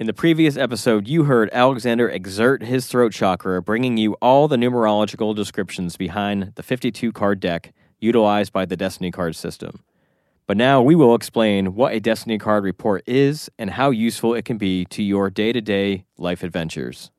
[0.00, 4.56] In the previous episode, you heard Alexander exert his throat chakra, bringing you all the
[4.56, 9.84] numerological descriptions behind the 52 card deck utilized by the Destiny card system.
[10.46, 14.46] But now we will explain what a Destiny card report is and how useful it
[14.46, 17.10] can be to your day to day life adventures.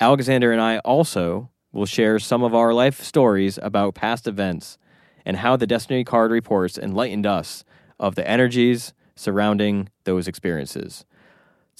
[0.00, 4.78] Alexander and I also will share some of our life stories about past events
[5.24, 7.64] and how the Destiny card reports enlightened us
[8.00, 11.04] of the energies surrounding those experiences.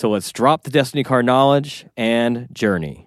[0.01, 3.07] So let's drop the Destiny card knowledge and journey.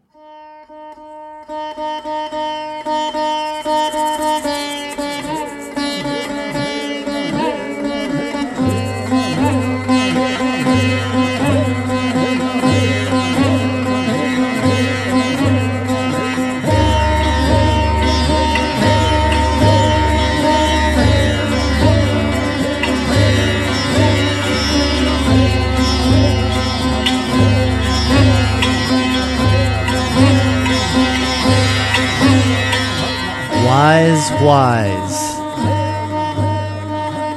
[33.84, 35.35] Wise, wise.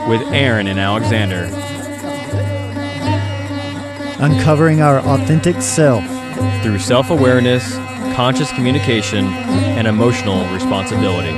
[0.09, 1.51] With Aaron and Alexander.
[4.21, 6.05] Uncovering our authentic self.
[6.63, 7.75] through self awareness,
[8.15, 11.35] conscious communication, and emotional responsibility.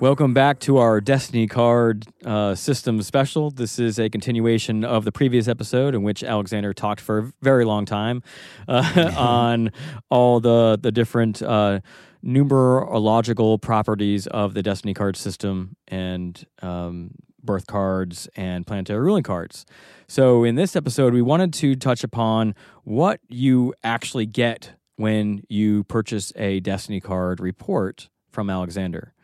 [0.00, 3.50] Welcome back to our Destiny Card uh, System special.
[3.50, 7.64] This is a continuation of the previous episode in which Alexander talked for a very
[7.64, 8.22] long time
[8.66, 9.72] uh, on
[10.08, 11.80] all the the different uh,
[12.24, 19.64] numerological properties of the Destiny Card System and um, birth cards and planetary ruling cards.
[20.06, 25.84] So, in this episode, we wanted to touch upon what you actually get when you
[25.84, 29.14] purchase a Destiny card report from Alexander.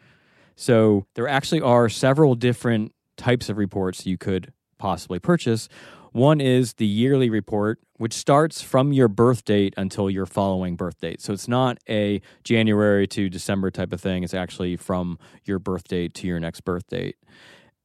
[0.57, 5.69] So, there actually are several different types of reports you could possibly purchase.
[6.15, 11.01] One is the yearly report, which starts from your birth date until your following birth
[11.01, 11.21] date.
[11.21, 14.23] So it's not a January to December type of thing.
[14.23, 17.17] It's actually from your birth date to your next birth date.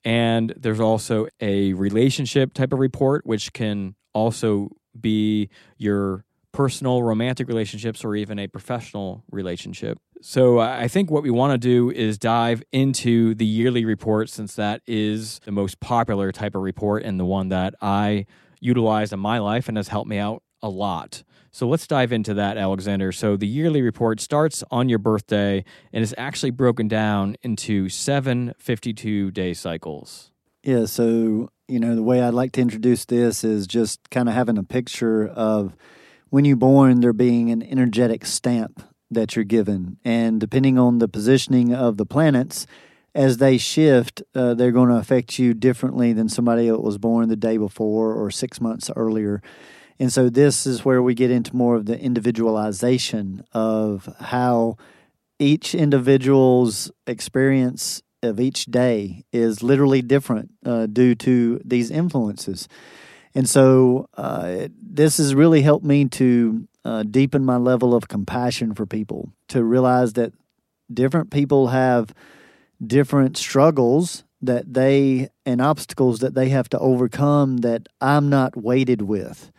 [0.06, 4.70] And there's also a relationship type of report, which can also
[5.02, 5.50] be
[5.80, 9.98] your personal romantic relationships or even a professional relationship.
[10.22, 14.30] So uh, I think what we want to do is dive into the yearly report
[14.30, 18.26] since that is the most popular type of report and the one that I
[18.60, 21.24] utilized in my life and has helped me out a lot.
[21.52, 23.12] So let's dive into that, Alexander.
[23.12, 28.54] So the yearly report starts on your birthday and is actually broken down into seven
[28.60, 30.31] 52 day cycles.
[30.64, 34.36] Yeah, so, you know, the way I'd like to introduce this is just kind of
[34.36, 35.76] having a picture of
[36.30, 39.98] when you're born, there being an energetic stamp that you're given.
[40.06, 42.68] And depending on the positioning of the planets,
[43.16, 47.28] as they shift, uh, they're going to affect you differently than somebody that was born
[47.30, 49.42] the day before or six months earlier.
[50.00, 54.78] And so this is where we get into more of the individualization of how
[55.40, 62.68] each individual's experience of each day is literally different uh, due to these influences.
[63.36, 68.74] And so uh, this has really helped me to uh, deepen my level of compassion
[68.74, 70.34] for people, to realize that
[70.92, 72.14] different people have
[72.86, 79.02] different struggles that they and obstacles that they have to overcome that I'm not weighted
[79.02, 79.52] with.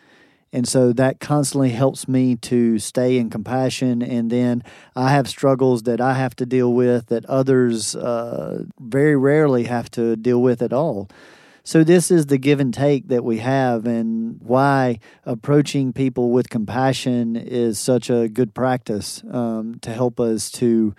[0.52, 4.02] And so that constantly helps me to stay in compassion.
[4.02, 4.64] And then
[4.96, 9.90] I have struggles that I have to deal with that others uh, very rarely have
[9.92, 11.08] to deal with at all.
[11.62, 16.48] So, this is the give and take that we have, and why approaching people with
[16.48, 20.94] compassion is such a good practice um, to help us to,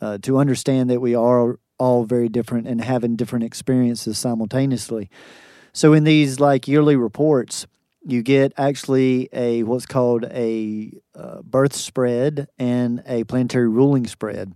[0.00, 5.10] uh, to understand that we are all very different and having different experiences simultaneously.
[5.72, 7.66] So, in these like yearly reports,
[8.06, 14.54] you get actually a what's called a uh, birth spread and a planetary ruling spread.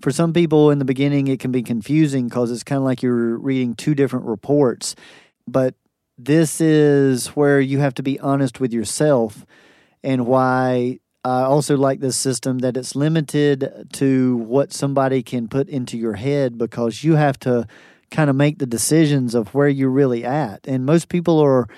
[0.00, 3.02] For some people in the beginning, it can be confusing because it's kind of like
[3.02, 4.94] you're reading two different reports.
[5.46, 5.74] But
[6.16, 9.44] this is where you have to be honest with yourself
[10.02, 15.68] and why I also like this system that it's limited to what somebody can put
[15.68, 17.66] into your head because you have to
[18.10, 20.66] kind of make the decisions of where you're really at.
[20.66, 21.68] And most people are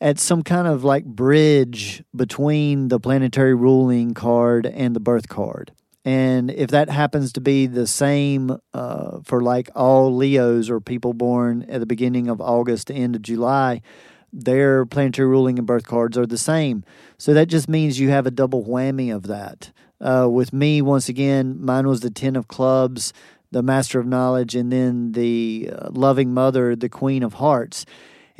[0.00, 5.72] at some kind of like bridge between the planetary ruling card and the birth card.
[6.04, 11.12] And if that happens to be the same uh, for like all Leos or people
[11.12, 13.82] born at the beginning of August to end of July,
[14.32, 16.84] their planetary ruling and birth cards are the same.
[17.18, 19.72] So that just means you have a double whammy of that.
[20.00, 23.12] Uh, with me, once again, mine was the Ten of Clubs,
[23.50, 27.84] the Master of Knowledge, and then the uh, Loving Mother, the Queen of Hearts.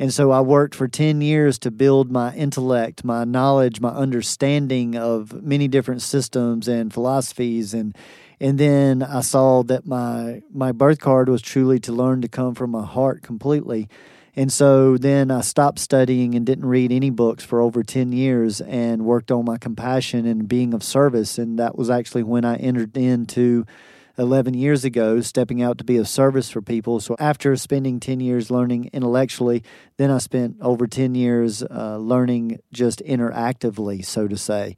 [0.01, 4.95] And so I worked for 10 years to build my intellect, my knowledge, my understanding
[4.95, 7.95] of many different systems and philosophies and
[8.39, 12.55] and then I saw that my my birth card was truly to learn to come
[12.55, 13.89] from my heart completely.
[14.35, 18.59] And so then I stopped studying and didn't read any books for over 10 years
[18.61, 21.37] and worked on my compassion and being of service.
[21.37, 23.67] And that was actually when I entered into
[24.17, 26.99] 11 years ago, stepping out to be of service for people.
[26.99, 29.63] So after spending 10 years learning intellectually,
[29.97, 34.75] then I spent over 10 years uh, learning just interactively, so to say.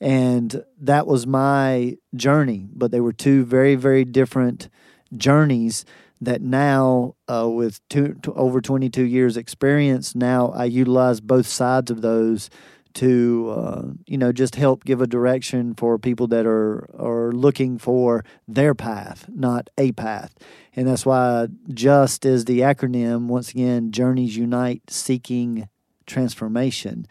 [0.00, 2.68] And that was my journey.
[2.72, 4.68] But they were two very, very different
[5.16, 5.84] journeys
[6.22, 12.02] that now, uh, with two, over 22 years' experience, now I utilize both sides of
[12.02, 12.50] those
[12.94, 17.78] to uh, you know just help give a direction for people that are are looking
[17.78, 20.34] for their path, not a path,
[20.74, 23.26] and that's why just is the acronym.
[23.26, 25.68] Once again, journeys unite, seeking
[26.06, 27.06] transformation.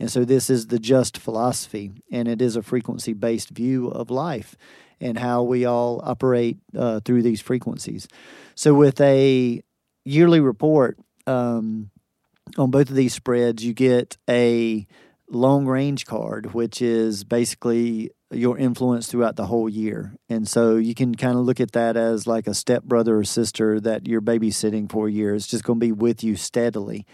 [0.00, 4.10] And so this is the just philosophy, and it is a frequency based view of
[4.10, 4.56] life
[5.00, 8.08] and how we all operate uh, through these frequencies.
[8.54, 9.62] So, with a
[10.04, 11.90] yearly report um,
[12.56, 14.86] on both of these spreads, you get a
[15.30, 20.14] long range card, which is basically your influence throughout the whole year.
[20.28, 23.24] And so you can kind of look at that as like a step brother or
[23.24, 25.34] sister that you're babysitting for a year.
[25.34, 27.06] It's just going to be with you steadily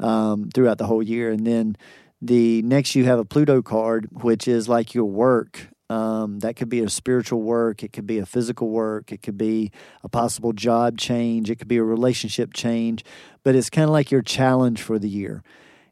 [0.00, 1.30] um, throughout the whole year.
[1.30, 1.76] And then
[2.20, 5.68] the next, you have a Pluto card, which is like your work.
[5.90, 9.38] Um, that could be a spiritual work, it could be a physical work, it could
[9.38, 9.72] be
[10.04, 13.06] a possible job change, it could be a relationship change,
[13.42, 15.42] but it's kind of like your challenge for the year.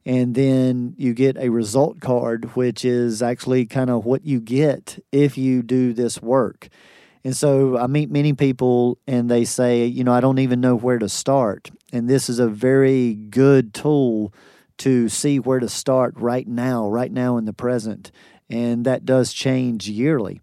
[0.07, 5.05] And then you get a result card, which is actually kind of what you get
[5.11, 6.69] if you do this work.
[7.25, 10.77] And so I meet many people and they say, you know, I don't even know
[10.77, 11.73] where to start.
[11.93, 14.33] And this is a very good tool
[14.79, 18.13] to see where to start right now, right now in the present.
[18.49, 20.41] And that does change yearly.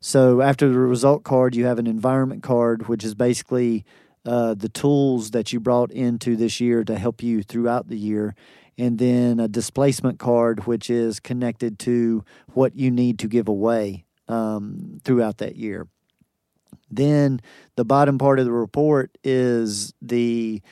[0.00, 3.84] So after the result card, you have an environment card, which is basically
[4.26, 8.34] uh, the tools that you brought into this year to help you throughout the year.
[8.76, 14.04] And then a displacement card, which is connected to what you need to give away
[14.28, 15.86] um, throughout that year.
[16.90, 17.40] Then
[17.76, 20.62] the bottom part of the report is the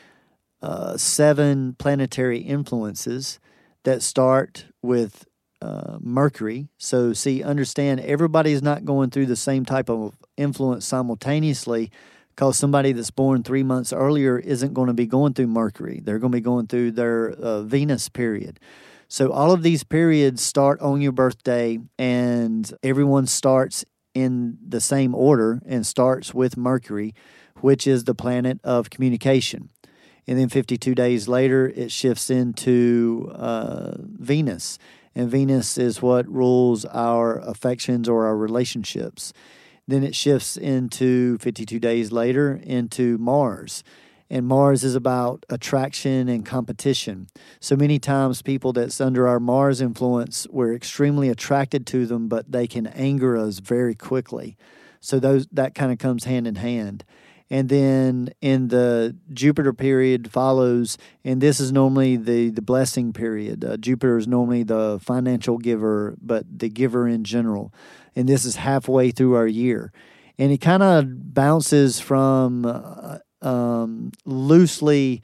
[0.61, 3.41] uh, seven planetary influences
[3.85, 5.27] that start with
[5.61, 6.69] uh, Mercury.
[6.79, 11.91] So, see, understand everybody is not going through the same type of influence simultaneously
[12.35, 16.01] because somebody that's born three months earlier isn't going to be going through Mercury.
[16.03, 18.59] They're going to be going through their uh, Venus period.
[19.09, 23.85] So, all of these periods start on your birthday, and everyone starts
[24.15, 27.15] in the same order and starts with Mercury,
[27.61, 29.69] which is the planet of communication
[30.27, 34.79] and then 52 days later it shifts into uh, Venus,
[35.15, 39.33] and Venus is what rules our affections or our relationships.
[39.87, 43.83] Then it shifts into 52 days later into Mars.
[44.31, 47.29] And Mars is about attraction and competition.
[47.61, 52.51] So many times, people that's under our Mars influence, we're extremely attracted to them, but
[52.51, 54.57] they can anger us very quickly.
[55.01, 57.05] So those that kind of comes hand in hand
[57.53, 63.63] and then in the Jupiter period follows, and this is normally the the blessing period.
[63.63, 67.71] Uh, Jupiter is normally the financial giver, but the giver in general,
[68.15, 69.93] and this is halfway through our year,
[70.39, 75.23] and it kind of bounces from uh, um, loosely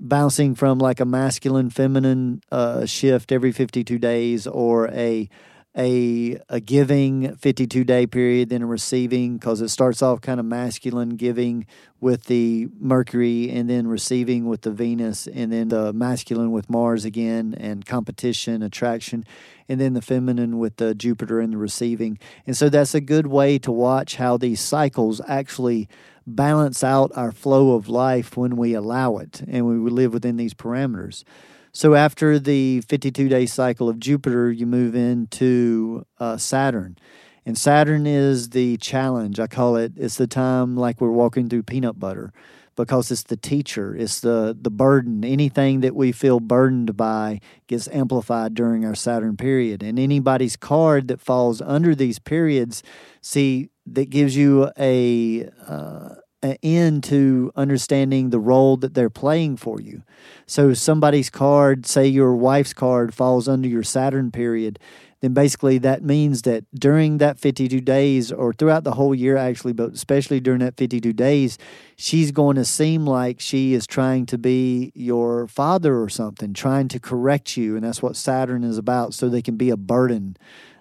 [0.00, 5.28] bouncing from like a masculine feminine uh, shift every 52 days or a
[5.76, 10.46] a a giving 52 day period, then a receiving because it starts off kind of
[10.46, 11.66] masculine giving
[12.00, 17.04] with the Mercury, and then receiving with the Venus, and then the masculine with Mars
[17.04, 19.24] again, and competition, attraction,
[19.68, 22.18] and then the feminine with the Jupiter and the receiving.
[22.46, 25.88] And so that's a good way to watch how these cycles actually
[26.26, 30.54] balance out our flow of life when we allow it and we live within these
[30.54, 31.24] parameters.
[31.78, 36.98] So after the 52 day cycle of Jupiter, you move into uh, Saturn.
[37.46, 39.38] And Saturn is the challenge.
[39.38, 42.32] I call it, it's the time like we're walking through peanut butter
[42.74, 45.24] because it's the teacher, it's the, the burden.
[45.24, 49.80] Anything that we feel burdened by gets amplified during our Saturn period.
[49.80, 52.82] And anybody's card that falls under these periods,
[53.20, 55.48] see, that gives you a.
[55.64, 60.02] Uh, an end to understanding the role that they're playing for you.
[60.46, 64.78] So somebody's card, say your wife's card, falls under your Saturn period,
[65.20, 69.72] then basically that means that during that 52 days or throughout the whole year, actually,
[69.72, 71.58] but especially during that 52 days,
[71.96, 76.86] she's going to seem like she is trying to be your father or something, trying
[76.88, 77.74] to correct you.
[77.74, 80.36] And that's what Saturn is about, so they can be a burden.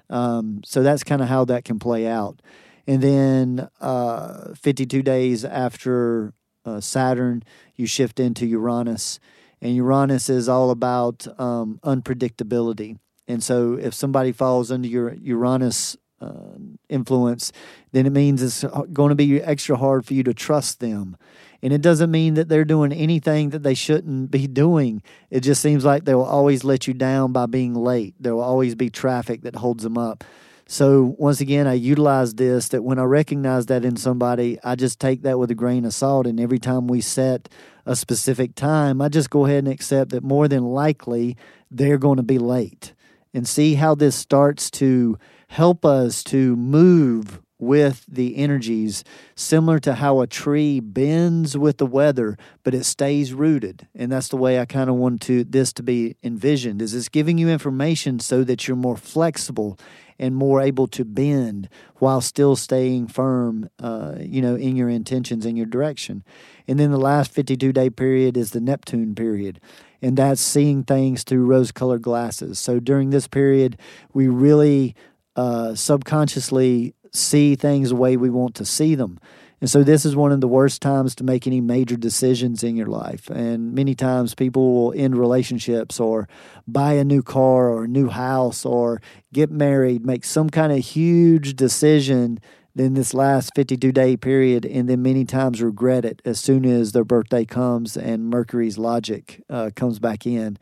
[0.09, 2.39] Um, so that's kind of how that can play out.
[2.87, 6.33] And then uh, 52 days after
[6.65, 7.43] uh, Saturn,
[7.75, 9.19] you shift into Uranus.
[9.61, 12.97] And Uranus is all about um, unpredictability.
[13.27, 16.55] And so if somebody falls under your Uranus uh,
[16.89, 17.51] influence,
[17.91, 18.63] then it means it's
[18.93, 21.17] going to be extra hard for you to trust them.
[21.61, 25.01] And it doesn't mean that they're doing anything that they shouldn't be doing.
[25.29, 28.15] It just seems like they will always let you down by being late.
[28.19, 30.23] There will always be traffic that holds them up.
[30.67, 34.99] So once again, I utilize this that when I recognize that in somebody, I just
[34.99, 36.27] take that with a grain of salt.
[36.27, 37.47] And every time we set
[37.85, 41.37] a specific time, I just go ahead and accept that more than likely
[41.71, 42.93] they're going to be late
[43.33, 49.03] and see how this starts to help us to move with the energies
[49.35, 54.27] similar to how a tree bends with the weather but it stays rooted and that's
[54.27, 57.49] the way i kind of want to this to be envisioned is it's giving you
[57.49, 59.75] information so that you're more flexible
[60.19, 65.45] and more able to bend while still staying firm, uh, you know, in your intentions
[65.45, 66.23] and your direction.
[66.67, 69.59] And then the last 52 day period is the Neptune period.
[70.01, 72.59] And that's seeing things through rose colored glasses.
[72.59, 73.77] So during this period,
[74.13, 74.95] we really
[75.35, 79.19] uh, subconsciously see things the way we want to see them.
[79.59, 82.75] And so this is one of the worst times to make any major decisions in
[82.75, 83.29] your life.
[83.29, 86.27] And many times people will end relationships or
[86.67, 89.01] buy a new car or a new house or
[89.33, 92.39] get married, make some kind of huge decision
[92.75, 96.91] in this last 52 day period, and then many times regret it as soon as
[96.91, 100.57] their birthday comes and Mercury's logic uh, comes back in.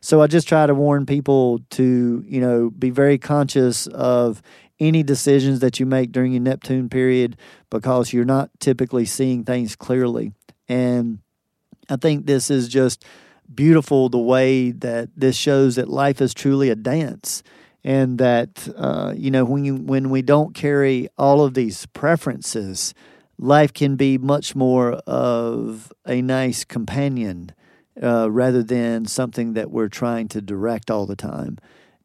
[0.00, 4.42] So I just try to warn people to, you know, be very conscious of
[4.80, 7.36] any decisions that you make during your Neptune period
[7.70, 10.32] because you're not typically seeing things clearly.
[10.68, 11.18] And
[11.88, 13.04] I think this is just
[13.52, 17.42] beautiful the way that this shows that life is truly a dance
[17.82, 22.92] and that uh, you know when you when we don't carry all of these preferences
[23.38, 27.50] life can be much more of a nice companion
[28.02, 31.56] uh, rather than something that we're trying to direct all the time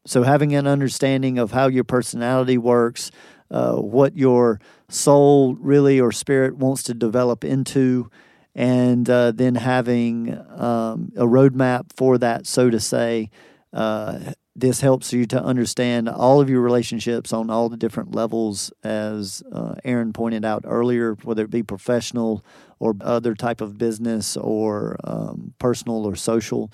[0.05, 3.10] so, having an understanding of how your personality works,
[3.50, 8.10] uh, what your soul really or spirit wants to develop into,
[8.53, 13.29] and uh, then having um, a roadmap for that, so to say.
[13.72, 18.72] Uh, this helps you to understand all of your relationships on all the different levels,
[18.83, 22.45] as uh, Aaron pointed out earlier, whether it be professional
[22.77, 26.72] or other type of business or um, personal or social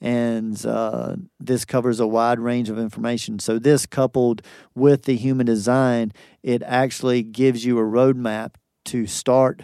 [0.00, 3.38] and uh, this covers a wide range of information.
[3.38, 4.42] So, this coupled
[4.74, 6.12] with the human design,
[6.42, 8.54] it actually gives you a roadmap
[8.86, 9.62] to start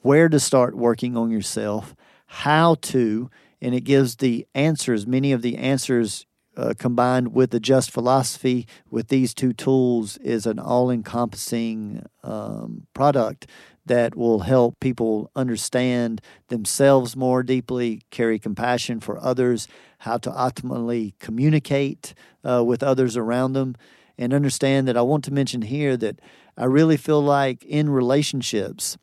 [0.00, 1.94] where to start working on yourself,
[2.26, 3.28] how to,
[3.60, 6.26] and it gives the answers, many of the answers.
[6.58, 13.46] Uh, combined with the just philosophy with these two tools is an all-encompassing um, product
[13.86, 21.14] that will help people understand themselves more deeply, carry compassion for others, how to optimally
[21.18, 22.14] communicate
[22.44, 23.76] uh, with others around them,
[24.18, 26.20] and understand that I want to mention here that
[26.56, 28.96] I really feel like in relationships,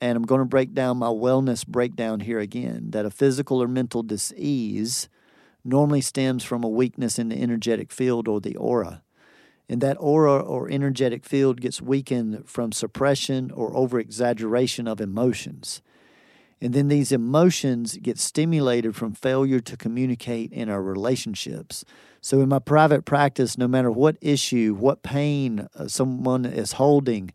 [0.00, 3.68] and I'm going to break down my wellness breakdown here again, that a physical or
[3.68, 5.08] mental disease
[5.64, 9.02] normally stems from a weakness in the energetic field or the aura.
[9.68, 15.82] And that aura or energetic field gets weakened from suppression or over exaggeration of emotions.
[16.60, 21.84] And then these emotions get stimulated from failure to communicate in our relationships.
[22.20, 27.30] So, in my private practice, no matter what issue, what pain uh, someone is holding,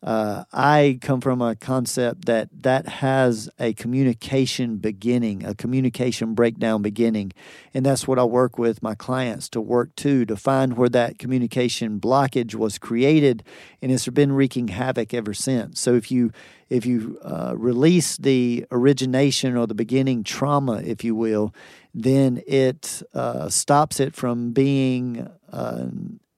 [0.00, 6.82] uh, I come from a concept that that has a communication beginning, a communication breakdown
[6.82, 7.32] beginning.
[7.74, 11.18] And that's what I work with my clients to work to, to find where that
[11.18, 13.42] communication blockage was created
[13.82, 15.80] and it's been wreaking havoc ever since.
[15.80, 16.30] So if you
[16.70, 21.52] if you uh, release the origination or the beginning trauma, if you will,
[21.92, 25.86] then it uh, stops it from being uh,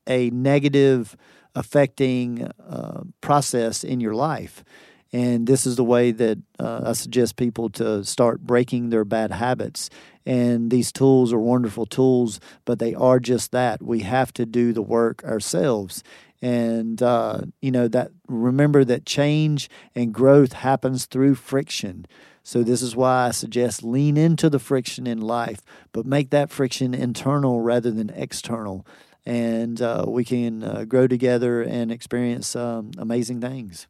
[0.06, 1.16] a negative
[1.54, 4.64] affecting uh, process in your life.
[5.12, 9.32] And this is the way that uh, I suggest people to start breaking their bad
[9.32, 9.90] habits.
[10.24, 13.82] And these tools are wonderful tools, but they are just that.
[13.82, 16.04] We have to do the work ourselves.
[16.42, 22.06] And, uh, you know, that remember that change and growth happens through friction.
[22.42, 25.60] So, this is why I suggest lean into the friction in life,
[25.92, 28.86] but make that friction internal rather than external
[29.26, 33.86] and uh, we can uh, grow together and experience um, amazing things.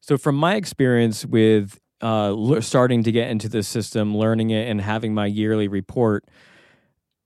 [0.00, 4.80] So, from my experience with uh, starting to get into this system, learning it, and
[4.80, 6.24] having my yearly report,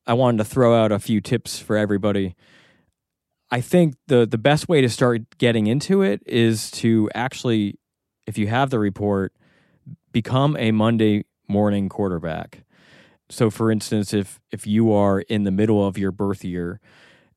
[0.07, 2.37] I wanted to throw out a few tips for everybody.
[3.51, 7.79] I think the the best way to start getting into it is to actually,
[8.27, 9.33] if you have the report,
[10.13, 12.63] become a Monday morning quarterback.
[13.31, 16.81] So, for instance, if if you are in the middle of your birth year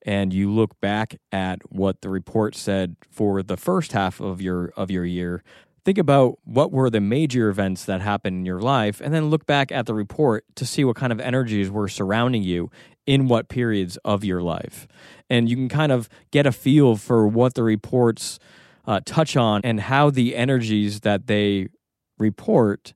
[0.04, 4.72] and you look back at what the report said for the first half of your
[4.76, 5.42] of your year
[5.84, 9.46] think about what were the major events that happened in your life and then look
[9.46, 12.70] back at the report to see what kind of energies were surrounding you
[13.06, 14.86] in what periods of your life.
[15.28, 18.38] And you can kind of get a feel for what the reports
[18.86, 21.68] uh, touch on and how the energies that they
[22.18, 22.94] report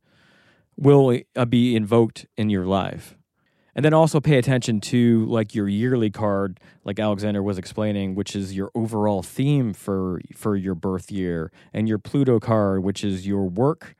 [0.77, 3.17] will uh, be invoked in your life
[3.77, 8.35] and then also pay attention to like your yearly card like alexander was explaining which
[8.35, 13.27] is your overall theme for for your birth year and your pluto card which is
[13.27, 13.95] your work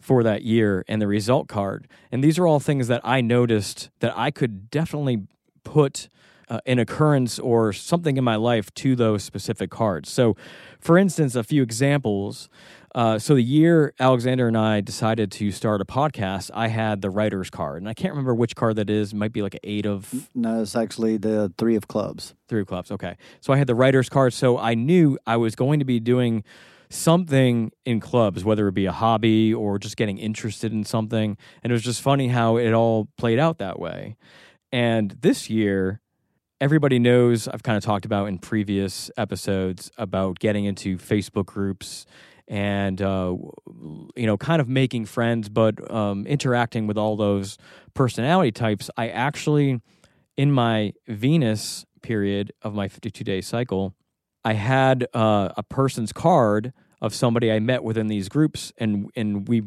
[0.00, 1.86] for that year and the result card.
[2.10, 5.26] And these are all things that i noticed that i could definitely
[5.62, 6.08] put
[6.48, 10.10] uh, an occurrence or something in my life to those specific cards.
[10.10, 10.34] So
[10.80, 12.48] for instance a few examples
[12.94, 17.10] uh, so the year Alexander and I decided to start a podcast, I had the
[17.10, 19.12] writer's card, and I can't remember which card that is.
[19.12, 20.28] It might be like an eight of.
[20.34, 22.34] No, it's actually the three of clubs.
[22.48, 22.90] Three of clubs.
[22.90, 26.00] Okay, so I had the writer's card, so I knew I was going to be
[26.00, 26.42] doing
[26.88, 31.36] something in clubs, whether it be a hobby or just getting interested in something.
[31.62, 34.16] And it was just funny how it all played out that way.
[34.72, 36.00] And this year,
[36.60, 42.06] everybody knows I've kind of talked about in previous episodes about getting into Facebook groups
[42.50, 43.36] and uh,
[44.16, 47.56] you know, kind of making friends, but um, interacting with all those
[47.94, 48.90] personality types.
[48.96, 49.80] I actually,
[50.36, 53.94] in my Venus period of my 52 day cycle,
[54.44, 59.46] I had uh, a person's card of somebody I met within these groups, and and
[59.46, 59.62] we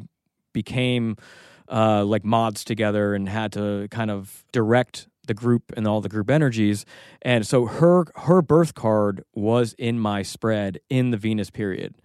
[0.52, 1.16] became
[1.72, 6.10] uh, like mods together and had to kind of direct the group and all the
[6.10, 6.86] group energies.
[7.22, 11.96] And so her her birth card was in my spread in the Venus period.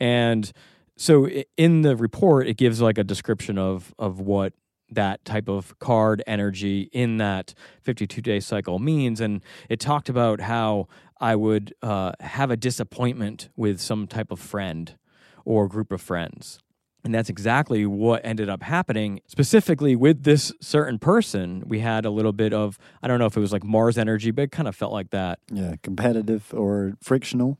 [0.00, 0.50] And
[0.96, 4.54] so in the report, it gives like a description of of what
[4.90, 9.20] that type of card energy in that 52 day cycle means.
[9.20, 10.88] And it talked about how
[11.20, 14.96] I would uh, have a disappointment with some type of friend
[15.44, 16.58] or group of friends.
[17.02, 19.20] And that's exactly what ended up happening.
[19.26, 23.36] Specifically with this certain person, we had a little bit of, I don't know if
[23.36, 25.38] it was like Mars energy, but it kind of felt like that.
[25.50, 27.58] Yeah, competitive or frictional.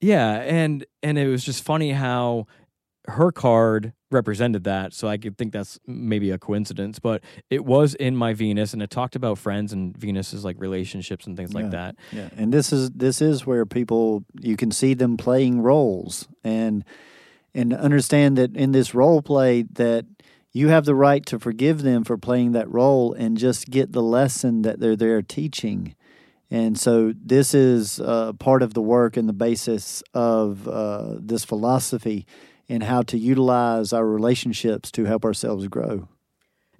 [0.00, 2.46] Yeah, and and it was just funny how
[3.06, 7.94] her card represented that, so I could think that's maybe a coincidence, but it was
[7.94, 11.60] in my Venus, and it talked about friends and Venus's like relationships and things yeah,
[11.60, 11.96] like that.
[12.12, 16.84] Yeah, and this is this is where people you can see them playing roles and
[17.54, 20.06] and understand that in this role play that
[20.52, 24.02] you have the right to forgive them for playing that role and just get the
[24.02, 25.94] lesson that they're there teaching
[26.50, 31.44] and so this is uh, part of the work and the basis of uh, this
[31.44, 32.26] philosophy
[32.68, 36.08] in how to utilize our relationships to help ourselves grow.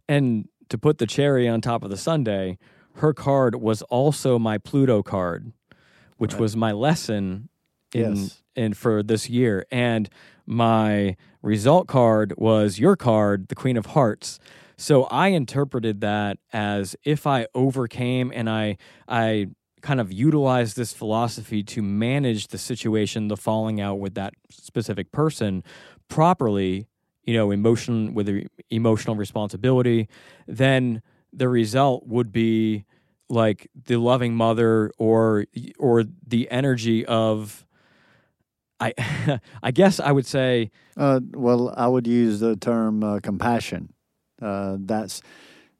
[0.08, 2.58] And to put the cherry on top of the sundae,
[2.96, 5.52] her card was also my Pluto card,
[6.16, 6.40] which right.
[6.40, 7.48] was my lesson
[7.94, 8.42] in yes.
[8.56, 9.66] in for this year.
[9.70, 10.08] And
[10.46, 14.38] my result card was your card, the Queen of Hearts.
[14.80, 19.48] So I interpreted that as if I overcame and I I
[19.82, 25.10] kind of utilized this philosophy to manage the situation, the falling out with that specific
[25.10, 25.64] person
[26.08, 26.86] properly,
[27.24, 30.08] you know, emotion with emotional responsibility,
[30.46, 32.84] then the result would be
[33.28, 37.66] like the loving mother or or the energy of
[38.78, 38.94] I
[39.62, 43.92] I guess I would say uh, well I would use the term uh, compassion.
[44.40, 45.20] Uh, that's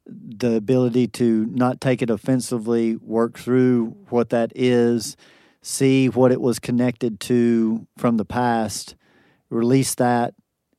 [0.07, 5.17] the ability to not take it offensively, work through what that is,
[5.61, 8.97] see what it was connected to from the past,
[9.51, 10.35] release that,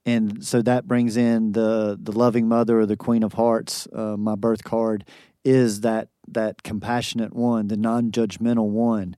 [0.06, 3.88] and so that brings in the the loving mother or the Queen of Hearts.
[3.94, 5.06] Uh, my birth card
[5.44, 9.16] is that that compassionate one, the non judgmental one.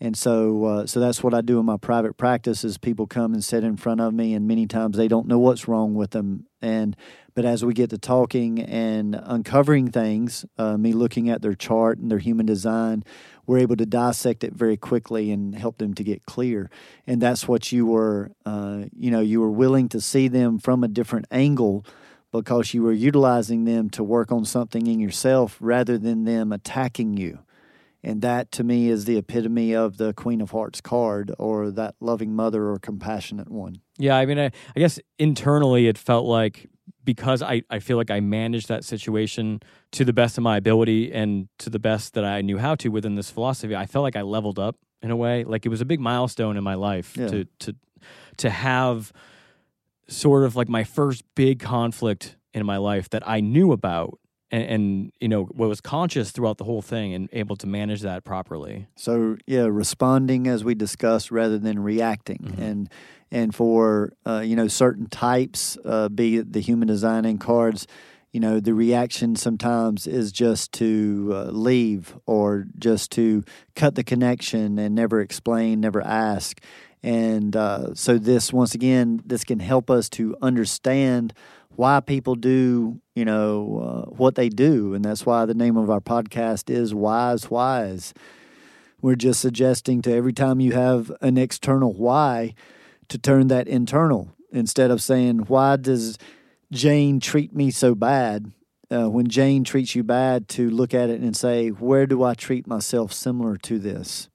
[0.00, 2.64] And so, uh, so that's what I do in my private practice.
[2.64, 5.38] Is people come and sit in front of me, and many times they don't know
[5.38, 6.46] what's wrong with them.
[6.60, 6.96] And
[7.34, 11.98] but as we get to talking and uncovering things, uh, me looking at their chart
[11.98, 13.04] and their human design,
[13.46, 16.70] we're able to dissect it very quickly and help them to get clear.
[17.06, 20.84] And that's what you were, uh, you know, you were willing to see them from
[20.84, 21.84] a different angle
[22.32, 27.16] because you were utilizing them to work on something in yourself rather than them attacking
[27.16, 27.38] you
[28.04, 31.94] And that to me is the epitome of the Queen of Hearts card or that
[32.00, 33.80] loving mother or compassionate one.
[33.98, 36.68] Yeah, I mean, I, I guess internally it felt like
[37.04, 39.60] because I, I feel like I managed that situation
[39.92, 42.88] to the best of my ability and to the best that I knew how to
[42.88, 45.44] within this philosophy, I felt like I leveled up in a way.
[45.44, 47.28] Like it was a big milestone in my life Yeah.
[47.28, 47.74] to to
[48.38, 49.12] to have
[50.08, 54.18] sort of like my first big conflict in my life that I knew about
[54.50, 58.02] and, and you know what was conscious throughout the whole thing and able to manage
[58.02, 58.86] that properly.
[58.96, 62.58] So yeah, responding as we discussed rather than reacting, Mhm.
[62.58, 62.88] and
[63.30, 67.86] and for uh, you know certain types, uh, be it the human design designing cards,
[68.32, 73.42] you know the reaction sometimes is just to uh, leave or just to
[73.74, 76.60] cut the connection and never explain, never ask,
[77.02, 81.32] and uh, so this once again this can help us to understand
[81.76, 85.90] why people do you know uh, what they do, and that's why the name of
[85.90, 88.14] our podcast is Wise Wise.
[89.00, 92.54] We're just suggesting to every time you have an external why
[93.08, 96.16] to turn that internal instead of saying, Why does
[96.72, 98.52] Jane treat me so bad?
[98.90, 102.34] Uh, when Jane treats you bad, to look at it and say, Where do I
[102.34, 104.28] treat myself similar to this?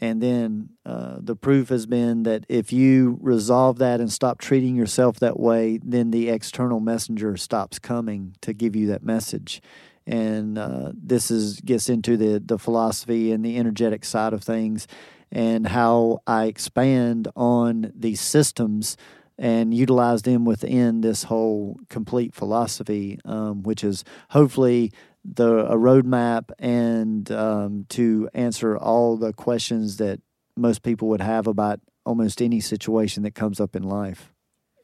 [0.00, 4.76] And then uh, the proof has been that if you resolve that and stop treating
[4.76, 9.62] yourself that way, then the external messenger stops coming to give you that message.
[10.06, 14.86] And uh, this is gets into the the philosophy and the energetic side of things
[15.32, 18.96] and how I expand on these systems
[19.38, 24.92] and utilize them within this whole complete philosophy, um, which is hopefully
[25.34, 30.20] the a roadmap and um, to answer all the questions that
[30.56, 34.32] most people would have about almost any situation that comes up in life.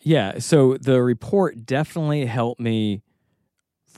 [0.01, 3.03] Yeah, so the report definitely helped me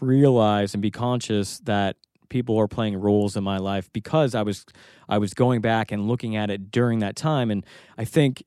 [0.01, 1.97] realize and be conscious that
[2.29, 4.67] people are playing roles in my life because I was
[5.09, 7.65] I was going back and looking at it during that time and
[7.97, 8.43] I think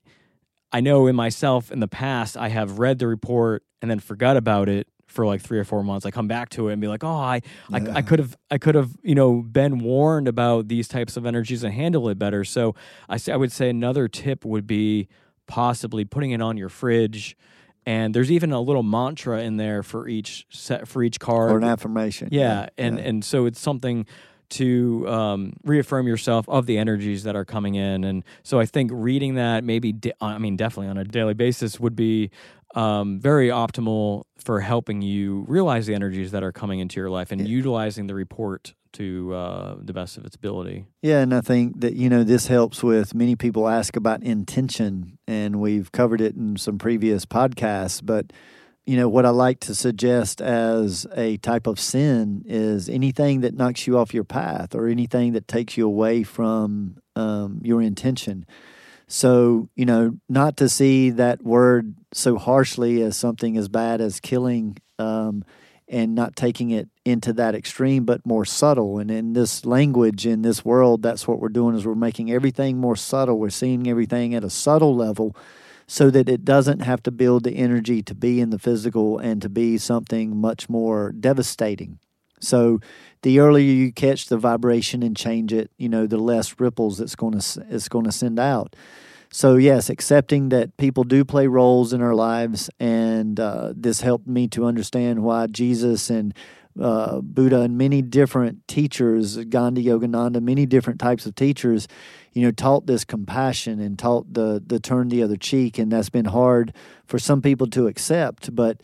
[0.72, 4.36] I know in myself in the past I have read the report and then forgot
[4.36, 6.86] about it for like 3 or 4 months I come back to it and be
[6.86, 7.40] like oh I
[7.72, 7.92] I, Yeah.
[7.96, 11.64] I could have I could have you know been warned about these types of energies
[11.64, 12.74] and handle it better so
[13.08, 15.08] I, say, I would say another tip would be
[15.46, 17.36] possibly putting it on your fridge
[17.86, 21.56] and there's even a little mantra in there for each set for each card Or
[21.56, 22.28] an affirmation.
[22.30, 24.04] yeah, and and so it's something
[24.50, 28.90] to um, reaffirm yourself of the energies that are coming in, and so I think
[28.92, 32.30] reading that maybe I mean definitely on a daily basis would be
[32.74, 37.32] um, very optimal for helping you realize the energies that are coming into your life
[37.32, 37.46] and Yeah.
[37.46, 40.86] utilizing the report to uh, the best of its ability.
[41.02, 45.18] Yeah, and I think that you know this helps with many people ask about intention,
[45.26, 48.00] and we've covered it in some previous podcasts.
[48.04, 48.32] But
[48.88, 53.52] you know what I like to suggest as a type of sin is anything that
[53.52, 58.46] knocks you off your path or anything that takes you away from um, your intention.
[59.06, 64.20] So you know, not to see that word so harshly as something as bad as
[64.20, 64.78] killing.
[64.98, 65.44] Um,
[65.90, 68.98] and not taking it into that extreme, but more subtle.
[68.98, 72.76] And in this language, in this world, that's what we're doing is we're making everything
[72.76, 73.38] more subtle.
[73.38, 75.34] We're seeing everything at a subtle level
[75.88, 79.40] so that it doesn't have to build the energy to be in the physical and
[79.40, 81.98] to be something much more devastating.
[82.40, 82.80] So
[83.22, 87.16] the earlier you catch the vibration and change it, you know, the less ripples it's
[87.16, 88.76] going to it's going to send out.
[89.30, 94.26] So yes, accepting that people do play roles in our lives, and uh, this helped
[94.26, 96.34] me to understand why Jesus and
[96.80, 101.88] uh, Buddha and many different teachers, Gandhi, Yogananda, many different types of teachers,
[102.32, 106.10] you know, taught this compassion and taught the the turn the other cheek, and that's
[106.10, 106.72] been hard
[107.06, 108.80] for some people to accept, but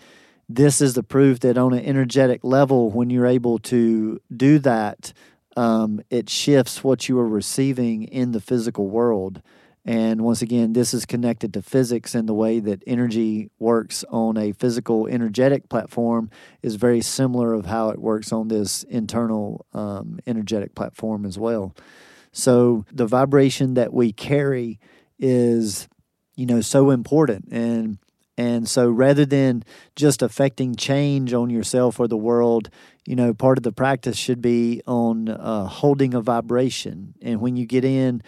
[0.48, 5.12] this is the proof that on an energetic level, when you're able to do that,
[5.57, 9.40] um, it shifts what you are receiving in the physical world.
[9.87, 14.38] And once again, this is connected to physics and the way that energy works on
[14.38, 16.30] a physical energetic platform
[16.62, 21.74] is very similar of how it works on this internal um, energetic platform as well.
[22.34, 24.80] So the vibration that we carry
[25.18, 25.88] is,
[26.34, 27.48] you know, so important.
[27.50, 27.98] And
[28.36, 29.62] and so rather than
[29.94, 32.68] just affecting change on yourself or the world,
[33.06, 37.14] you know, part of the practice should be on uh, holding a vibration.
[37.22, 38.22] And when you get in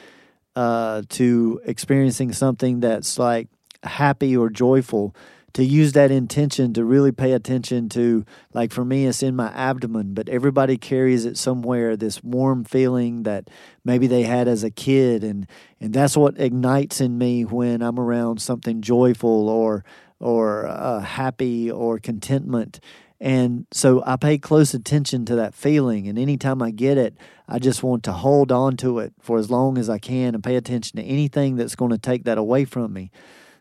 [0.54, 3.48] uh, to experiencing something that's like
[3.82, 5.16] happy or joyful,
[5.54, 9.48] to use that intention to really pay attention to, like for me, it's in my
[9.48, 11.96] abdomen, but everybody carries it somewhere.
[11.96, 13.48] This warm feeling that
[13.84, 15.46] maybe they had as a kid, and
[15.80, 19.84] and that's what ignites in me when I'm around something joyful or
[20.20, 22.80] or uh, happy or contentment.
[23.20, 26.06] And so I pay close attention to that feeling.
[26.06, 27.16] And anytime I get it,
[27.48, 30.44] I just want to hold on to it for as long as I can and
[30.44, 33.10] pay attention to anything that's going to take that away from me.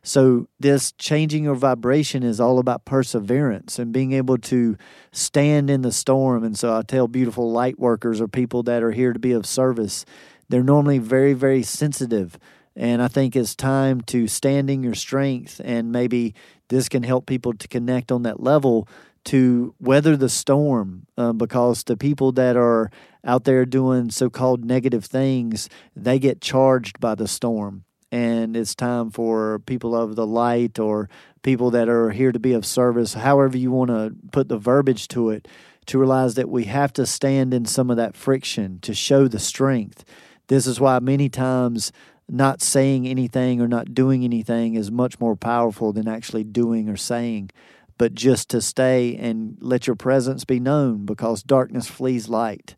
[0.08, 4.78] So, this changing your vibration is all about perseverance and being able to
[5.12, 6.44] stand in the storm.
[6.44, 9.48] And so, I tell beautiful light workers or people that are here to be of
[9.48, 10.06] service,
[10.48, 12.38] they're normally very, very sensitive.
[12.76, 16.36] And I think it's time to stand in your strength, and maybe
[16.68, 18.88] this can help people to connect on that level
[19.24, 22.92] to weather the storm uh, because the people that are
[23.24, 27.85] out there doing so called negative things, they get charged by the storm.
[28.12, 31.10] And it's time for people of the light or
[31.42, 35.08] people that are here to be of service, however you want to put the verbiage
[35.10, 35.48] to it,
[35.88, 39.40] to realize that we have to stand in some of that friction to show the
[39.40, 40.06] strength.
[40.48, 41.92] This is why many times
[42.28, 46.98] not saying anything or not doing anything is much more powerful than actually doing or
[46.98, 47.52] saying
[47.98, 52.76] but just to stay and let your presence be known because darkness flees light.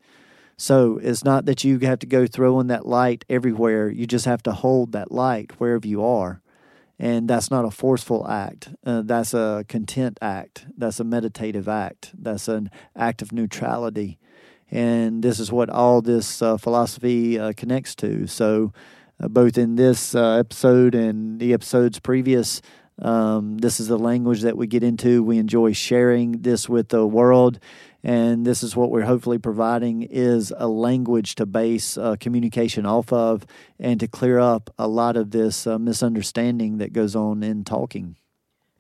[0.58, 3.90] So it's not that you have to go throwing that light everywhere.
[3.90, 6.42] You just have to hold that light wherever you are.
[7.00, 8.70] And that's not a forceful act.
[8.84, 10.66] Uh, that's a content act.
[10.76, 12.12] That's a meditative act.
[12.18, 14.18] That's an act of neutrality.
[14.72, 18.26] And this is what all this uh, philosophy uh, connects to.
[18.26, 18.74] So,
[19.20, 22.62] uh, both in this uh, episode and the episodes previous,
[23.00, 25.24] um, this is the language that we get into.
[25.24, 27.60] We enjoy sharing this with the world,
[28.04, 33.12] and this is what we're hopefully providing is a language to base uh, communication off
[33.12, 33.46] of,
[33.80, 38.18] and to clear up a lot of this uh, misunderstanding that goes on in talking.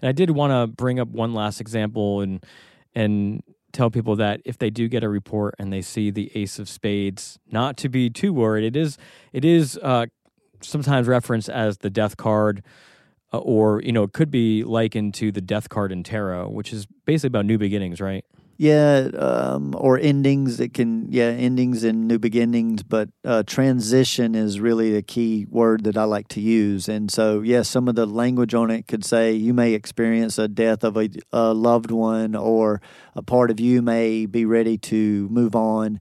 [0.01, 2.45] And I did want to bring up one last example and
[2.95, 6.57] and tell people that if they do get a report and they see the Ace
[6.57, 8.63] of Spades, not to be too worried.
[8.63, 8.97] It is
[9.33, 10.05] it is uh,
[10.61, 12.63] sometimes referenced as the Death card
[13.33, 16.71] uh, or you know it could be likened to the death card in tarot which
[16.71, 18.23] is basically about new beginnings right
[18.57, 24.59] yeah um, or endings it can yeah endings and new beginnings but uh, transition is
[24.59, 26.89] really a key word that i like to use.
[26.89, 30.37] And so yes yeah, some of the language on it could say you may experience
[30.37, 32.81] a death of a, a loved one or
[33.15, 35.99] a part of you may be ready to move on.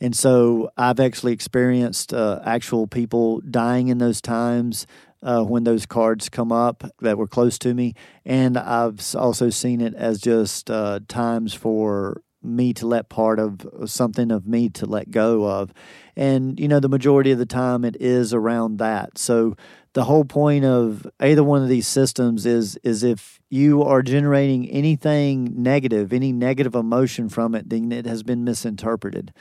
[0.00, 4.86] And so I've actually experienced uh, actual people dying in those times
[5.26, 7.94] uh, when those cards come up that were close to me.
[8.24, 13.66] And I've also seen it as just uh, times for me to let part of
[13.86, 15.72] something of me to let go of.
[16.14, 19.18] And, you know, the majority of the time it is around that.
[19.18, 19.56] So
[19.94, 24.70] the whole point of either one of these systems is is if you are generating
[24.70, 29.32] anything negative, any negative emotion from it, then it has been misinterpreted.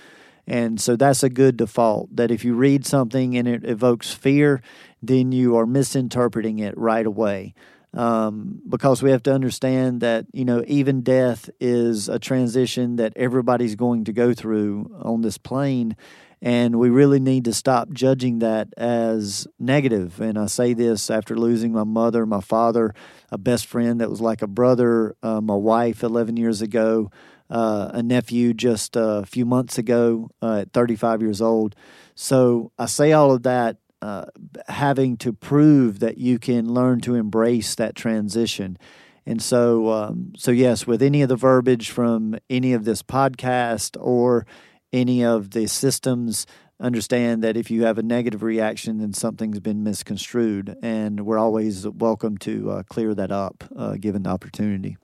[0.47, 4.61] And so that's a good default that if you read something and it evokes fear,
[5.01, 7.53] then you are misinterpreting it right away.
[7.93, 13.13] Um, because we have to understand that, you know, even death is a transition that
[13.15, 15.95] everybody's going to go through on this plane.
[16.41, 20.19] And we really need to stop judging that as negative.
[20.19, 22.93] And I say this after losing my mother, my father,
[23.31, 27.09] a best friend that was like a brother, uh, my wife 11 years ago
[27.49, 31.75] uh, a nephew just a few months ago uh, at 35 years old.
[32.15, 34.25] So I say all of that uh,
[34.67, 38.77] having to prove that you can learn to embrace that transition.
[39.25, 43.97] And so, um, so yes, with any of the verbiage from any of this podcast
[43.99, 44.45] or
[44.93, 46.45] any of the systems,
[46.79, 51.87] understand that if you have a negative reaction, then something's been misconstrued, and we're always
[51.87, 54.97] welcome to uh, clear that up, uh, given the opportunity.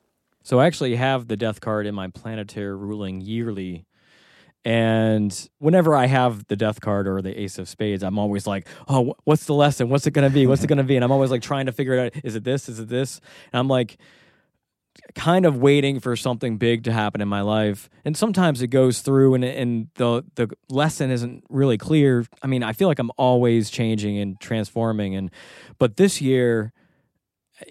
[0.44, 3.86] So I actually have the death card in my planetary ruling yearly.
[4.64, 8.68] And whenever I have the death card or the ace of spades, I'm always like,
[8.88, 9.90] oh, what's the lesson?
[9.90, 10.46] What's it going to be?
[10.46, 10.96] What's it going to be?
[10.96, 12.22] And I'm always like trying to figure it out.
[12.24, 12.70] Is it this?
[12.70, 13.20] Is it this?
[13.52, 13.98] And I'm like,
[15.16, 17.90] kind of waiting for something big to happen in my life.
[18.06, 22.26] And sometimes it goes through and and the the lesson isn't really clear.
[22.42, 25.32] I mean, I feel like I'm always changing and transforming and
[25.80, 26.74] but this year,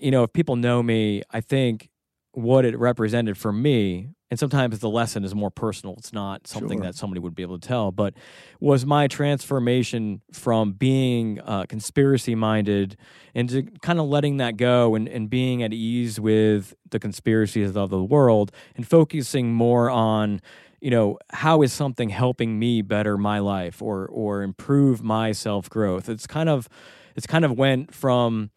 [0.01, 1.90] you know, if people know me, I think
[2.33, 6.79] what it represented for me and sometimes the lesson is more personal it's not something
[6.79, 6.85] sure.
[6.85, 8.15] that somebody would be able to tell but
[8.61, 12.97] was my transformation from being uh, conspiracy minded
[13.35, 17.77] and to kind of letting that go and, and being at ease with the conspiracies
[17.77, 20.41] of the world and focusing more on
[20.81, 25.69] you know how is something helping me better my life or or improve my self
[25.69, 26.69] growth it's kind of
[27.17, 28.51] it's kind of went from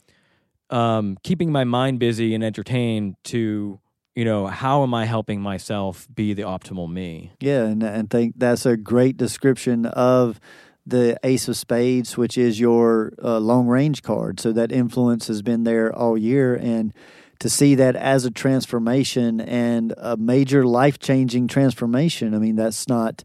[0.73, 3.79] um, keeping my mind busy and entertained to
[4.15, 8.33] you know how am i helping myself be the optimal me yeah and i think
[8.37, 10.39] that's a great description of
[10.85, 15.41] the ace of spades which is your uh, long range card so that influence has
[15.41, 16.93] been there all year and
[17.39, 22.33] to see that as a transformation and a major life changing transformation.
[22.33, 23.21] I mean, that's not.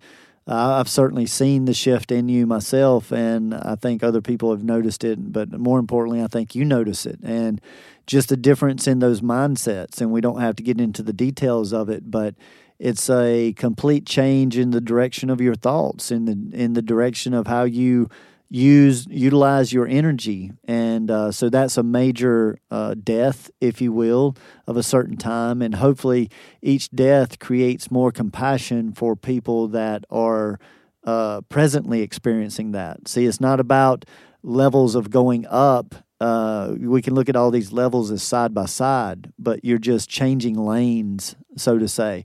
[0.49, 4.65] Uh, I've certainly seen the shift in you myself, and I think other people have
[4.65, 5.31] noticed it.
[5.31, 7.61] But more importantly, I think you notice it, and
[8.07, 10.01] just a difference in those mindsets.
[10.01, 12.35] And we don't have to get into the details of it, but
[12.79, 17.35] it's a complete change in the direction of your thoughts, in the in the direction
[17.35, 18.09] of how you
[18.51, 20.53] use utilize your energy.
[20.65, 25.61] And uh, so that's a major uh, death if you will of a certain time.
[25.61, 26.31] And hopefully
[26.63, 30.59] each death creates more compassion for people that are
[31.05, 33.09] uh, presently experiencing that.
[33.09, 34.05] See it's not about
[34.43, 35.95] levels of going up.
[36.21, 40.09] Uh, we can look at all these levels as side by side but you're just
[40.09, 42.25] changing lanes so to say.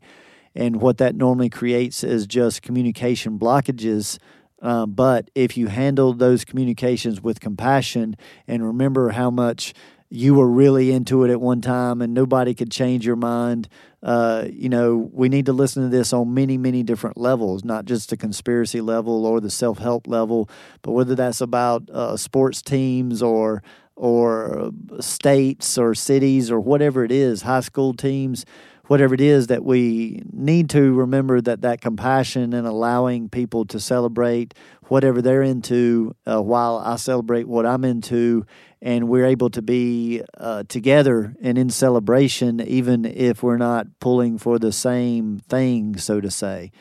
[0.56, 4.20] And what that normally creates is just communication blockages
[4.64, 8.16] um, but if you handle those communications with compassion
[8.48, 9.74] and remember how much
[10.10, 13.68] you were really into it at one time and nobody could change your mind,
[14.04, 17.84] uh, you know, we need to listen to this on many, many different levels, not
[17.84, 20.50] just the conspiracy level or the self help level,
[20.82, 23.62] but whether that's about uh, sports teams or
[23.96, 28.46] or states or cities or whatever it is, high school teams
[28.88, 33.80] whatever it is that we need to remember that that compassion and allowing people to
[33.80, 34.54] celebrate
[34.88, 38.46] whatever they're into uh, while I celebrate what I'm into
[38.82, 44.38] and we're able to be uh, together and in celebration even if we're not pulling
[44.38, 46.72] for the same thing so to say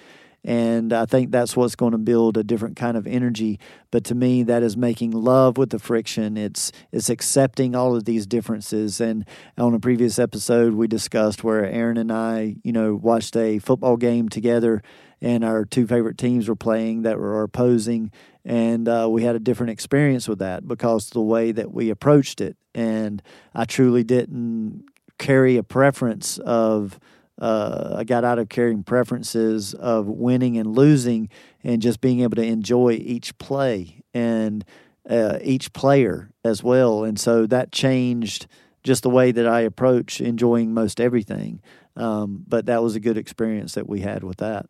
[0.44, 3.60] and I think that's what's going to build a different kind of energy.
[3.90, 6.36] But to me, that is making love with the friction.
[6.36, 9.00] It's it's accepting all of these differences.
[9.00, 9.24] And
[9.56, 13.96] on a previous episode, we discussed where Aaron and I, you know, watched a football
[13.96, 14.82] game together,
[15.20, 18.10] and our two favorite teams were playing that were opposing,
[18.44, 22.40] and uh, we had a different experience with that because the way that we approached
[22.40, 22.56] it.
[22.74, 23.22] And
[23.54, 24.84] I truly didn't
[25.18, 26.98] carry a preference of
[27.42, 31.28] uh, I got out of carrying preferences of winning and losing
[31.64, 34.64] and just being able to enjoy each play and
[35.10, 37.02] uh, each player as well.
[37.02, 38.46] And so that changed
[38.84, 41.60] just the way that I approach enjoying most everything.
[41.96, 44.66] Um, but that was a good experience that we had with that.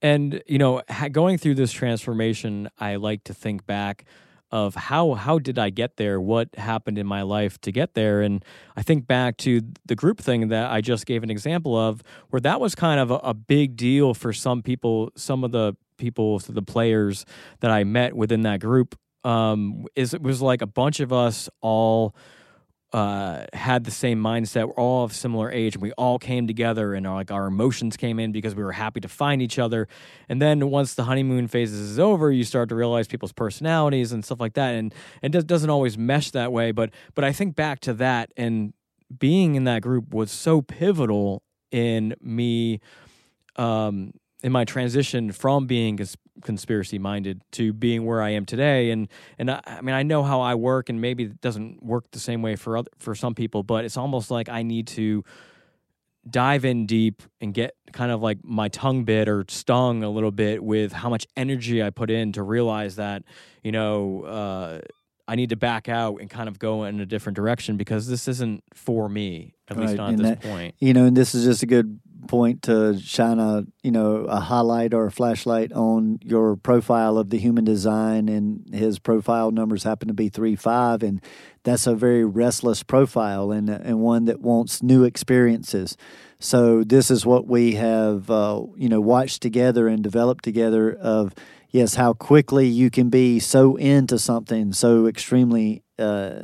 [0.00, 0.80] And, you know,
[1.12, 4.06] going through this transformation, I like to think back
[4.50, 6.20] of how how did I get there?
[6.20, 8.22] What happened in my life to get there?
[8.22, 8.44] And
[8.76, 12.40] I think back to the group thing that I just gave an example of, where
[12.40, 15.10] that was kind of a, a big deal for some people.
[15.16, 17.24] Some of the people, the players
[17.60, 21.48] that I met within that group, um, is it was like a bunch of us
[21.60, 22.14] all
[22.92, 24.68] uh, had the same mindset.
[24.68, 27.96] We're all of similar age, and we all came together, and our, like our emotions
[27.96, 29.88] came in because we were happy to find each other.
[30.28, 34.24] And then once the honeymoon phases is over, you start to realize people's personalities and
[34.24, 36.72] stuff like that, and it does, doesn't always mesh that way.
[36.72, 38.72] But but I think back to that, and
[39.18, 42.80] being in that group was so pivotal in me.
[43.56, 45.98] Um, in my transition from being
[46.42, 48.90] conspiracy minded to being where I am today.
[48.90, 52.10] And and I, I, mean, I know how I work, and maybe it doesn't work
[52.10, 55.24] the same way for other, for some people, but it's almost like I need to
[56.28, 60.32] dive in deep and get kind of like my tongue bit or stung a little
[60.32, 63.22] bit with how much energy I put in to realize that
[63.62, 64.22] you know.
[64.22, 64.80] Uh,
[65.28, 68.28] I need to back out and kind of go in a different direction because this
[68.28, 69.86] isn't for me, at right.
[69.86, 70.76] least not and at this that, point.
[70.78, 74.40] You know, and this is just a good point to shine a you know a
[74.40, 79.82] highlight or a flashlight on your profile of the human design and his profile numbers
[79.82, 81.20] happen to be three five and
[81.64, 85.96] that's a very restless profile and and one that wants new experiences.
[86.38, 91.34] So this is what we have uh, you know watched together and developed together of
[91.70, 96.40] yes how quickly you can be so into something so extremely uh,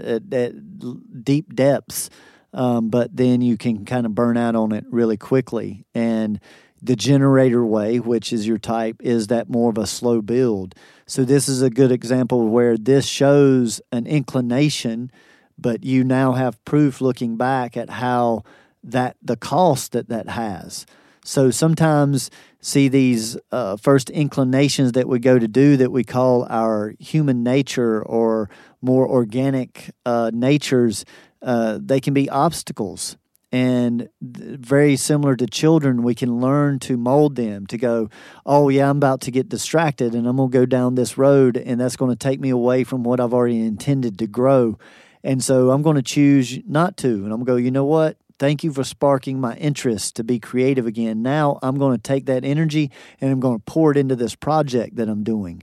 [0.00, 2.08] at, at deep depths
[2.52, 5.84] um, but then you can kind of burn out on it really quickly.
[5.94, 6.40] And
[6.82, 10.74] the generator way, which is your type, is that more of a slow build.
[11.06, 15.10] So this is a good example where this shows an inclination,
[15.58, 18.44] but you now have proof looking back at how
[18.84, 20.86] that the cost that that has.
[21.24, 22.30] So sometimes
[22.60, 27.42] see these uh, first inclinations that we go to do that we call our human
[27.42, 28.48] nature or
[28.80, 31.04] more organic uh, natures
[31.42, 33.16] uh, they can be obstacles.
[33.52, 38.10] And very similar to children, we can learn to mold them to go,
[38.44, 41.56] oh, yeah, I'm about to get distracted and I'm going to go down this road,
[41.56, 44.78] and that's going to take me away from what I've already intended to grow.
[45.22, 47.08] And so I'm going to choose not to.
[47.08, 48.16] And I'm going to go, you know what?
[48.38, 51.22] Thank you for sparking my interest to be creative again.
[51.22, 54.34] Now I'm going to take that energy and I'm going to pour it into this
[54.34, 55.62] project that I'm doing.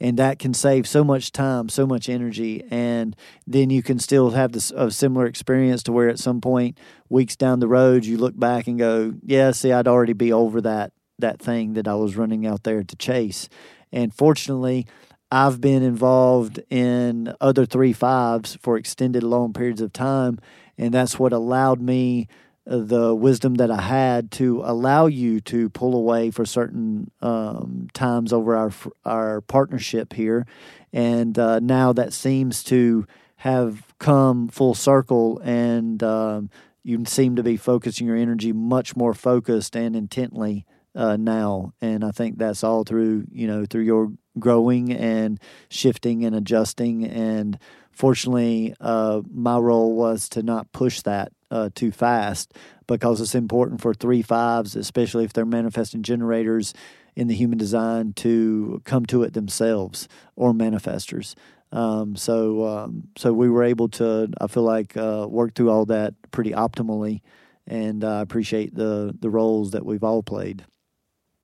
[0.00, 3.16] And that can save so much time, so much energy, and
[3.46, 6.78] then you can still have this a similar experience to where at some point
[7.08, 10.60] weeks down the road you look back and go, yeah, see, I'd already be over
[10.62, 13.48] that that thing that I was running out there to chase,
[13.92, 14.86] and fortunately.
[15.32, 20.38] I've been involved in other three fives for extended long periods of time,
[20.78, 22.28] and that's what allowed me
[22.66, 28.32] the wisdom that I had to allow you to pull away for certain um, times
[28.32, 28.72] over our
[29.04, 30.46] our partnership here,
[30.92, 33.06] and uh, now that seems to
[33.36, 36.50] have come full circle, and um,
[36.82, 42.02] you seem to be focusing your energy much more focused and intently uh, now, and
[42.02, 45.38] I think that's all through you know through your growing and
[45.68, 47.04] shifting and adjusting.
[47.04, 47.58] And
[47.92, 52.52] fortunately uh, my role was to not push that uh, too fast
[52.88, 56.74] because it's important for three fives, especially if they're manifesting generators
[57.14, 61.34] in the human design, to come to it themselves or manifestors.
[61.70, 65.86] Um, so, um, so we were able to, I feel like, uh, work through all
[65.86, 67.20] that pretty optimally,
[67.66, 70.64] and I appreciate the the roles that we've all played.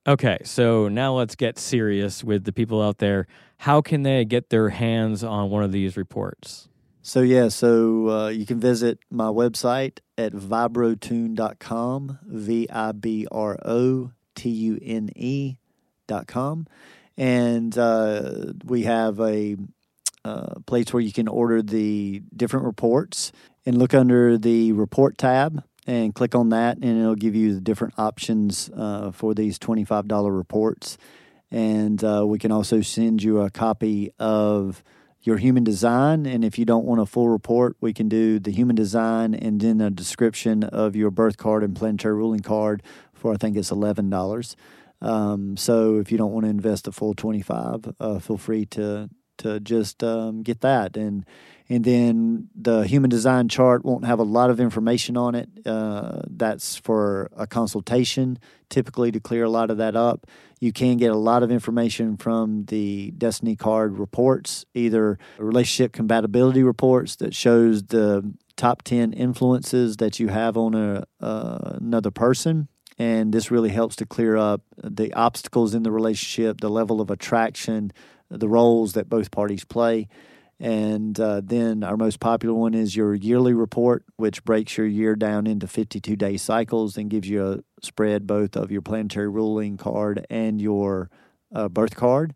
[0.07, 3.27] Okay, so now let's get serious with the people out there.
[3.59, 6.70] How can they get their hands on one of these reports?
[7.03, 13.59] So, yeah, so uh, you can visit my website at vibrotune.com, V I B R
[13.65, 16.67] O T U N E.com.
[17.17, 19.57] And uh, we have a
[20.25, 23.33] uh, place where you can order the different reports
[23.65, 27.61] and look under the report tab and click on that, and it'll give you the
[27.61, 30.99] different options uh, for these $25 reports.
[31.51, 34.85] And uh, we can also send you a copy of
[35.23, 36.27] your human design.
[36.27, 39.61] And if you don't want a full report, we can do the human design and
[39.61, 43.71] then a description of your birth card and planetary ruling card for I think it's
[43.71, 44.57] eleven dollars.
[45.03, 48.67] Um, so if you don't want to invest the full twenty five, uh, feel free
[48.67, 51.25] to to just um, get that and
[51.71, 55.49] and then the human design chart won't have a lot of information on it.
[55.65, 60.27] Uh, that's for a consultation, typically to clear a lot of that up.
[60.61, 66.63] You can get a lot of information from the Destiny card reports, either relationship compatibility
[66.63, 72.69] reports that shows the top 10 influences that you have on a, uh, another person.
[72.99, 77.11] And this really helps to clear up the obstacles in the relationship, the level of
[77.11, 77.93] attraction,
[78.29, 80.09] the roles that both parties play.
[80.61, 85.17] And uh, then our most popular one is your yearly report, which breaks your year
[85.17, 89.77] down into 52 day cycles and gives you a spread both of your planetary ruling
[89.77, 91.11] card and your
[91.55, 92.35] uh, birth card.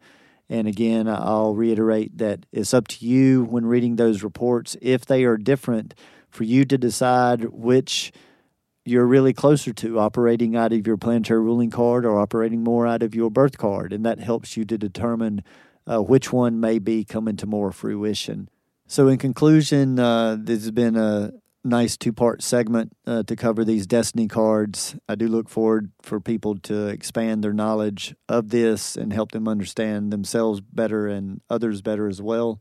[0.48, 5.24] And again, I'll reiterate that it's up to you when reading those reports, if they
[5.24, 5.94] are different,
[6.28, 8.12] for you to decide which
[8.84, 13.02] you're really closer to operating out of your planetary ruling card or operating more out
[13.02, 13.92] of your birth card.
[13.92, 15.42] And that helps you to determine
[15.86, 18.48] uh, which one may be coming to more fruition.
[18.86, 21.32] So, in conclusion, uh, this has been a
[21.64, 24.94] nice two part segment uh, to cover these destiny cards.
[25.08, 29.48] I do look forward for people to expand their knowledge of this and help them
[29.48, 32.60] understand themselves better and others better as well.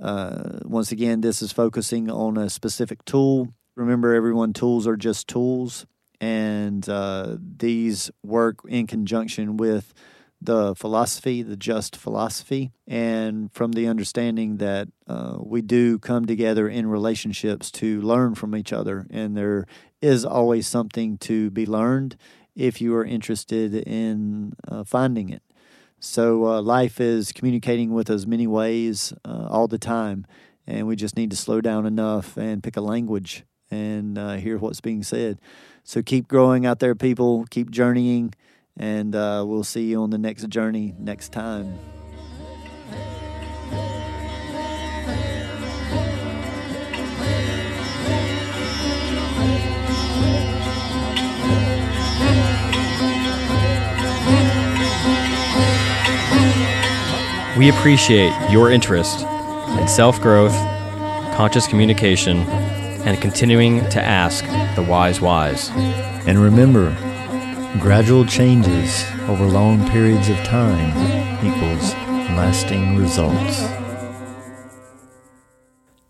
[0.00, 3.52] Uh, once again, this is focusing on a specific tool.
[3.76, 5.86] Remember, everyone, tools are just tools,
[6.20, 9.92] and uh, these work in conjunction with
[10.40, 16.68] the philosophy, the just philosophy, and from the understanding that uh, we do come together
[16.68, 19.66] in relationships to learn from each other, and there
[20.00, 22.16] is always something to be learned
[22.54, 25.42] if you are interested in uh, finding it.
[26.00, 30.24] So, uh, life is communicating with us many ways uh, all the time,
[30.66, 34.58] and we just need to slow down enough and pick a language and uh, hear
[34.58, 35.40] what's being said.
[35.82, 38.34] So, keep growing out there, people, keep journeying
[38.78, 41.78] and uh, we'll see you on the next journey next time.
[57.58, 60.54] We appreciate your interest in self growth,
[61.34, 62.38] conscious communication,
[63.02, 64.44] and continuing to ask
[64.76, 65.68] the wise whys.
[66.28, 66.96] And remember,
[67.76, 70.88] Gradual changes over long periods of time
[71.46, 71.92] equals
[72.34, 73.68] lasting results.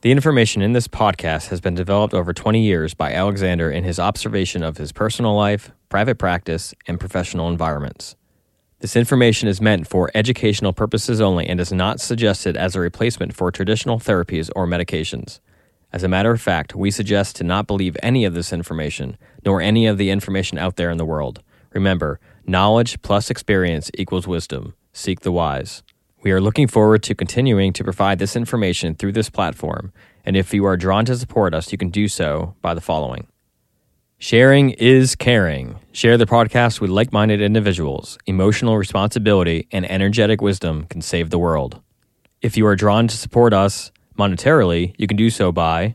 [0.02, 3.98] The information in this podcast has been developed over 20 years by Alexander in his
[3.98, 8.14] observation of his personal life, private practice, and professional environments.
[8.78, 13.34] This information is meant for educational purposes only and is not suggested as a replacement
[13.34, 15.40] for traditional therapies or medications.
[15.92, 19.60] As a matter of fact, we suggest to not believe any of this information, nor
[19.60, 21.42] any of the information out there in the world.
[21.78, 24.74] Remember, knowledge plus experience equals wisdom.
[24.92, 25.84] Seek the wise.
[26.24, 29.92] We are looking forward to continuing to provide this information through this platform,
[30.24, 33.28] and if you are drawn to support us, you can do so by the following.
[34.18, 35.78] Sharing is caring.
[35.92, 38.18] Share the podcast with like minded individuals.
[38.26, 41.80] Emotional responsibility and energetic wisdom can save the world.
[42.42, 45.94] If you are drawn to support us monetarily, you can do so by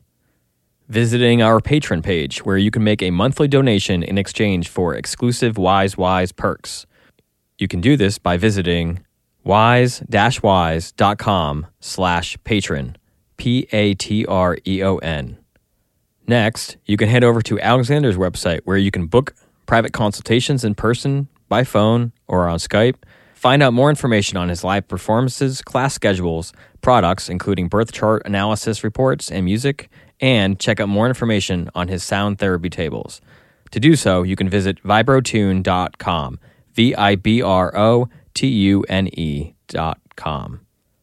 [0.87, 5.57] visiting our Patreon page, where you can make a monthly donation in exchange for exclusive
[5.57, 6.85] Wise Wise perks.
[7.57, 9.03] You can do this by visiting
[9.43, 12.95] wise-wise.com slash Patreon,
[13.37, 15.37] P-A-T-R-E-O-N.
[16.25, 19.33] Next, you can head over to Alexander's website where you can book
[19.65, 22.95] private consultations in person, by phone, or on Skype.
[23.33, 28.85] Find out more information on his live performances, class schedules, products, including birth chart analysis
[28.85, 29.89] reports and music,
[30.23, 33.19] and check out more information on his sound therapy tables.
[33.71, 36.39] To do so, you can visit vibrotune.com,
[36.73, 40.61] V I B R O T U N E dot com.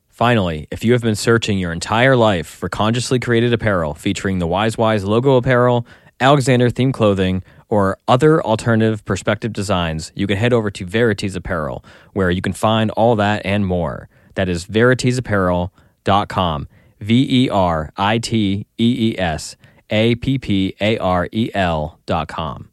[0.08, 4.46] Finally, if you have been searching your entire life for consciously created apparel featuring the
[4.46, 5.86] Wise Wise logo apparel,
[6.18, 11.84] Alexander themed clothing, or other alternative perspective designs, you can head over to Veritees Apparel,
[12.14, 14.08] where you can find all that and more.
[14.34, 16.68] That is veriteesapparel.com.
[17.00, 19.56] V E R I T E E S
[19.90, 22.70] A P P A R E L dot com.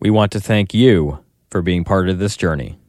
[0.00, 2.79] We want to thank you for being part of this journey.